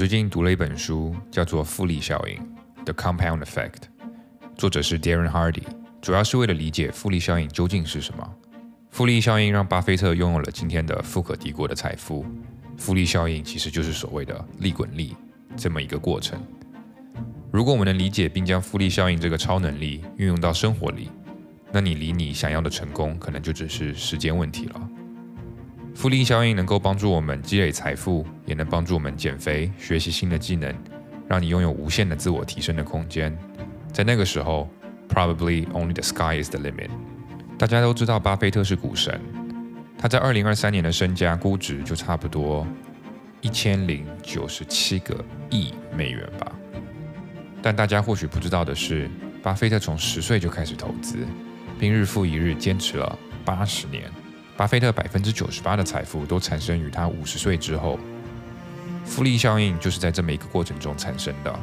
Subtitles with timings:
[0.00, 2.34] 最近读了一本书，叫做《复利效应》
[2.84, 3.82] （The Compound Effect），
[4.56, 5.64] 作者是 Darren Hardy，
[6.00, 8.26] 主要是为了理解复利效应究竟是什么。
[8.88, 12.24] 复利效应让巴菲特拥有了今天的富可敌国的财富。
[12.78, 15.14] 复利效应其实就是所谓的利滚利
[15.54, 16.42] 这么一个过程。
[17.52, 21.10] 如果我们能理解并将复利效应这个超能力运用到生活里，
[21.70, 24.88] 那你离你想要的成功可能就只是时间问题了。
[25.94, 30.74] 复利效应能够帮助我们积累财富，也能帮助我们减肥、学习新的技能，
[31.28, 33.36] 让你拥有无限的自我提升的空间。
[33.92, 34.68] 在那个时候
[35.08, 36.88] ，probably only the sky is the limit。
[37.58, 39.20] 大家都知道巴菲特是股神，
[39.98, 42.66] 他在二零二三年的身家估值就差不多
[43.42, 46.50] 一千零九十七个亿美元吧。
[47.60, 49.10] 但大家或许不知道的是，
[49.42, 51.18] 巴菲特从十岁就开始投资，
[51.78, 54.04] 并日复一日坚持了八十年。
[54.60, 57.98] 巴菲特百分之九十八的财富都产生于他五十岁之后。
[59.06, 61.60] 复利效应就是在这么一个过程中产生的。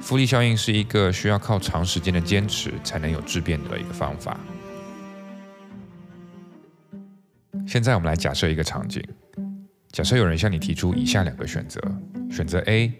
[0.00, 4.36] 复利效应是一个需要靠长时间的坚持才能有质变的一个方法。
[7.68, 9.00] 现在我们来假设一个场景：
[9.92, 11.80] 假设有人向你提出以下两个选择，
[12.28, 12.92] 选择 A，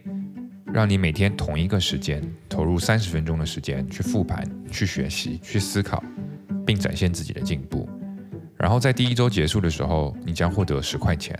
[0.72, 6.04] 让你每天同一个时间投入三十分钟的时间去复盘、去学习、去思考，
[6.64, 7.87] 并展现自己的进步。
[8.58, 11.36] 然后在第一周结束的时候，你将获得十块钱。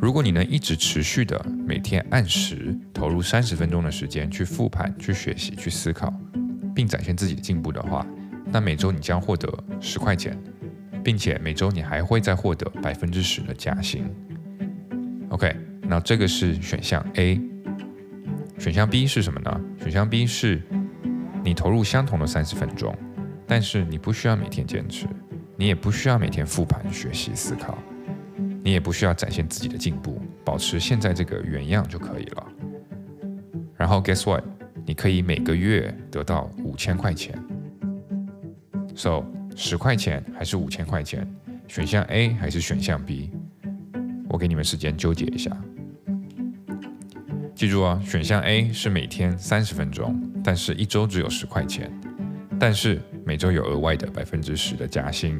[0.00, 6.12] 如果你能一直持续的每天按时投入三十分钟的时间去复盘、去学习、去思考，
[6.74, 8.06] 并展现自己的进步的话，
[8.46, 10.36] 那每周你将获得十块钱，
[11.02, 14.04] 并且每周你还会再获得百分之十的加薪。
[15.30, 17.40] OK，那这个是选项 A。
[18.58, 19.60] 选项 B 是什么呢？
[19.80, 20.60] 选项 B 是
[21.44, 22.92] 你投入相同的三十分钟，
[23.46, 25.06] 但是你不需要每天坚持。
[25.60, 27.76] 你也不需要每天复盘学习思考，
[28.62, 32.46] 你也不需要展现自己的进步，保持现在这个原样就可以了。
[33.76, 34.44] 然后 guess what？
[34.86, 37.36] 你可以每个月得到五千块钱。
[38.94, 39.24] So
[39.56, 41.28] 十块钱还是五千块钱？
[41.66, 43.32] 选项 A 还是选项 B？
[44.28, 45.50] 我给你们时间纠结一下。
[47.56, 51.92] 记住啊，选项 A 是每天三十分钟，但是一周只有十块钱，
[52.60, 53.02] 但是。
[53.28, 55.38] 每周有额外的百分之十的加薪，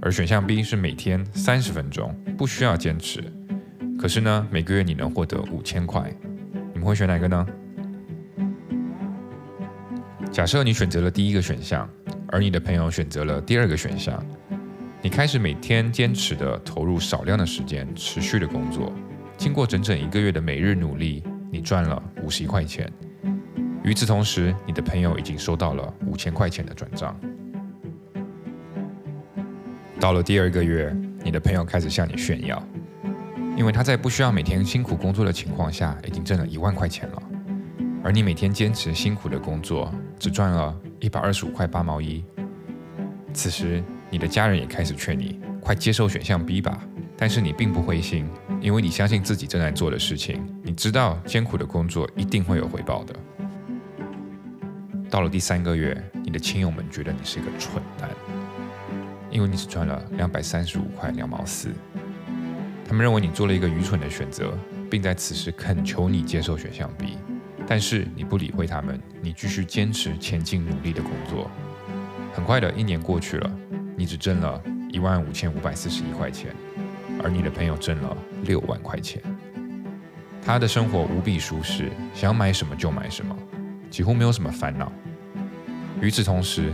[0.00, 3.22] 而选项 B 是每天三十分钟，不需要坚持，
[3.96, 6.12] 可是呢，每个月你能获得五千块，
[6.72, 7.46] 你们会选哪个呢？
[10.32, 11.88] 假设你选择了第一个选项，
[12.26, 14.20] 而你的朋友选择了第二个选项，
[15.00, 18.92] 你开始每天坚持的投入少量的时间，持续的工作，
[19.36, 21.22] 经过整整一个月的每日努力，
[21.52, 22.92] 你赚了五十一块钱。
[23.84, 27.18] 与此同时，你的朋友已经收到了五千块钱的转账。
[29.98, 32.62] 到了第二个月，你的朋友开始向你炫耀，
[33.56, 37.22] 因为他在不需要每天辛苦工作的情况下，已经挣了一万块钱了，
[38.04, 42.24] 而你每天坚持辛苦的工作，只赚了一百二十五块八毛一。
[43.34, 46.78] 此时，你的家人也开始劝你，快接受选项 B 吧。
[47.16, 48.28] 但是你并不灰心，
[48.60, 53.14] 因为你相信自己正在做的事情，你知道艰苦的工作一定会有回报的。
[55.12, 58.08] 到了第三个月，你的亲友们觉得你是一个蠢蛋，
[59.30, 61.68] 因为你只赚了两百三十五块两毛四。
[62.86, 64.56] 他们认为你做了一个愚蠢的选择，
[64.90, 67.18] 并在此时恳求你接受选项 B。
[67.66, 71.50] 但是你不理会他们，你继续坚持前进努力的工作。
[72.32, 73.52] 很快的一年过去了，
[73.94, 76.56] 你只挣了一万五千五百四十一块钱，
[77.22, 79.22] 而你的朋友挣了六万块钱。
[80.42, 83.36] 他的生活无比舒适，想买什么就买什么。
[83.92, 84.90] 几乎没有什么烦恼。
[86.00, 86.72] 与此同时，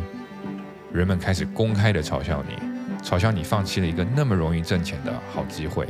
[0.92, 2.54] 人们开始公开的嘲笑你，
[3.02, 5.86] 嘲笑你放弃了一个那么容易挣钱的好机会。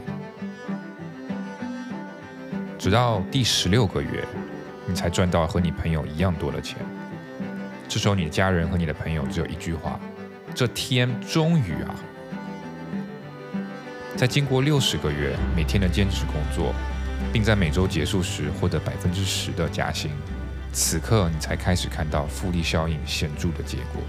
[2.78, 4.24] 直到第十六个月，
[4.86, 6.78] 你才赚到和你朋友一样多的钱。
[7.86, 10.00] 这时候，你的家人和你的朋友只有一句话
[10.54, 11.94] ：“这天终于啊！”
[14.16, 16.74] 在经过六十个月每天的坚持工作，
[17.32, 20.10] 并在每周结束时获得百分之十的加薪。
[20.72, 24.02] 此刻你才开始看到复利效应显著的结果，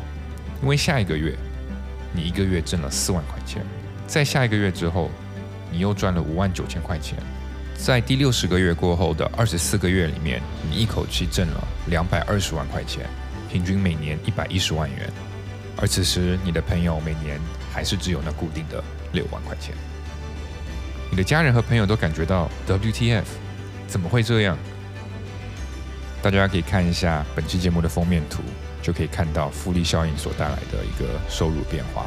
[0.62, 1.36] 因为下一个月
[2.14, 3.64] 你一个月挣了四万块钱，
[4.08, 5.10] 在下一个月之后，
[5.72, 7.18] 你又赚了五万九千块钱，
[7.76, 13.06] 在第六十个月过后的二十四个月里面，你一口气挣了两百二十万块钱，
[13.52, 15.10] 平均每年一百一十万元，
[15.78, 17.40] 而此时你的朋友每年
[17.72, 18.84] 还是只有那固定的
[19.14, 19.74] 六万块钱，
[21.10, 23.24] 你的家人和朋友都感觉到 WTF，
[23.88, 24.58] 怎么会这样？
[26.22, 28.42] 大家可以看一下本期节目的封面图，
[28.82, 32.06] 就可以看到复利效应所带来的一个收入变化。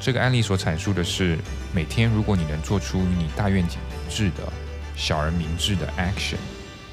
[0.00, 1.38] 这个案例所阐述的是，
[1.74, 4.44] 每天如果你能做出与你大愿景一致的
[4.94, 6.36] 小而明智的 action。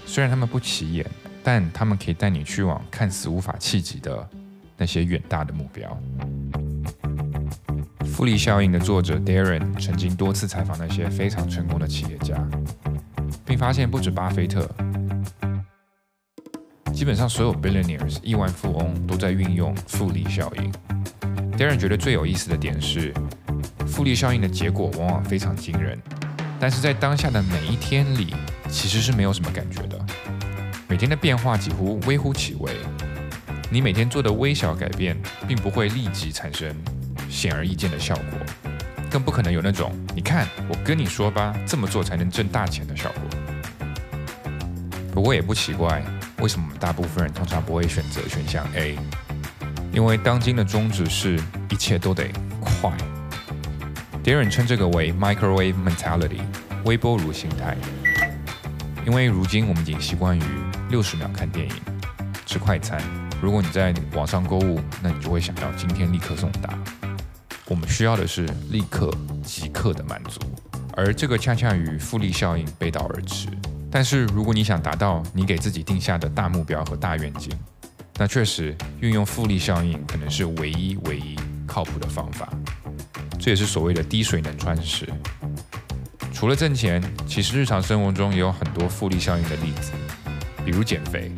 [0.06, 1.06] 虽然他们不起眼，
[1.44, 4.28] 但他们可以带你去往看似无法企及的
[4.78, 5.98] 那些远大的目标。
[8.06, 12.36] 复利效应的作者 Darren 曾经多次采访那些非常成功的企业家，
[13.46, 14.70] 并发现不止巴菲特，
[16.96, 20.72] 基本上所有 billionaires 亿万富翁都在运用复利效应。
[21.58, 23.14] Darren 觉得最有意思的点是，
[23.86, 26.00] 复利效应的结果往往非常惊人，
[26.58, 28.34] 但是在当下的每一天里，
[28.70, 30.00] 其实是没有什么感觉的。
[30.88, 32.72] 每天的变化几乎微乎其微，
[33.70, 36.74] 你每天做的微小改变，并不会立即产生
[37.30, 38.40] 显而易见的效果，
[39.12, 43.40] 更不可能有那种“你看，我跟你说吧，这么做才能挣大钱”的效果。
[45.12, 46.04] 不过也不奇怪，
[46.40, 48.98] 为什么我们大部分人通常不会选择选项 A？
[49.92, 51.40] 因为当今的宗旨是
[51.70, 52.28] 一切都得
[52.60, 52.92] 快。
[54.24, 56.42] Darren 称这个为 microwave mentality，
[56.84, 57.78] 微波炉心态。
[59.06, 60.44] 因为如今我们已经习惯于
[60.90, 61.74] 六十秒看电影、
[62.46, 63.02] 吃快餐。
[63.42, 66.78] 如果你在网上购物，那你就会想要今天立刻送达。
[67.68, 69.10] 我们需要的是立刻
[69.44, 70.40] 即刻的满足，
[70.96, 73.48] 而这个恰恰与复利效应背道而驰。
[73.96, 77.50] 但是如果你想达到你给自己定下的大目标和大愿景，
[78.18, 81.34] 那确实，运用复利效应可能是唯一唯一
[81.66, 82.50] 靠谱的方法。
[83.40, 85.08] 这也是所谓的滴水能穿石。
[86.34, 89.94] 除了挣钱，其实日常生活中也有很多复利效应的例子，
[90.66, 91.32] 比如减肥。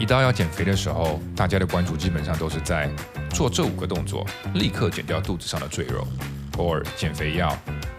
[0.00, 2.88] 一到要减肥的时候，大家的关注基本上都是在
[3.28, 6.08] 做这五个动作，立刻减掉肚子上的赘肉，
[6.56, 7.54] 偶尔减肥药，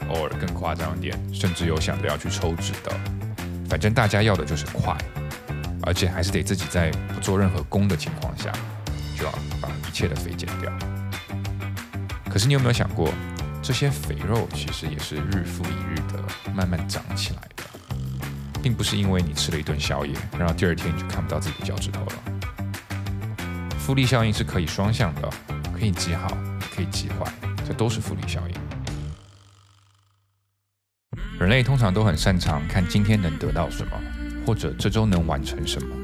[0.10, 2.92] 偶尔更夸张点，甚至有想着要去抽脂的。
[3.70, 4.96] 反正大家要的就是快。
[5.88, 8.52] 而且还是得自己在不做任何功的情况下，
[9.16, 9.32] 就要
[9.62, 10.72] 把一切的肥减掉。
[12.28, 13.14] 可是你有没有想过，
[13.62, 16.24] 这些肥肉其实也是日复一日的
[16.56, 17.64] 慢慢长起来的，
[18.64, 22.14] 并不是因为你吃了一顿宵夜，然后第二天你就看不到自己的脚趾头了。
[23.78, 25.30] 复利效应是可以双向的，
[25.72, 26.36] 可以极好，
[26.76, 27.32] 可以极坏，
[27.64, 28.65] 这都是复利效应。
[31.46, 33.92] 人类通常都很擅长看今天能得到什么。
[34.48, 35.96] 或者这周能完成什么？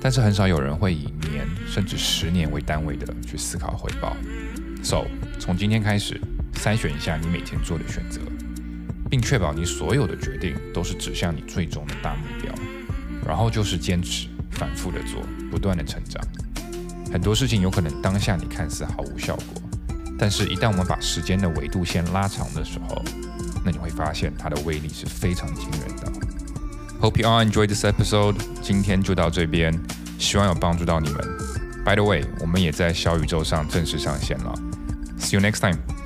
[0.00, 4.16] 但是很少有人会以年甚至十年为单位的去思考回报。
[4.82, 5.04] So，
[5.38, 6.18] 从今天开始，
[6.54, 8.22] 筛选一下你每天做的选择，
[9.10, 12.50] 并确保你所有的决定都是指向你最终的大目标。
[13.26, 16.26] 然后就是坚持，反复的做，不断的成长。
[17.12, 19.62] 很多事情有可能当下你看似毫无效果，
[20.18, 23.04] 但是一旦我们把时间的维度线拉长的时候，
[23.68, 26.10] 那你会发现它的威力是非常惊人的。
[27.02, 28.36] Hope you all enjoy this episode。
[28.62, 29.78] 今天就到这边，
[30.18, 31.20] 希望有帮助到你们。
[31.84, 34.54] By the way，我们也在小宇宙上正式上线了。
[35.18, 35.97] See you next time.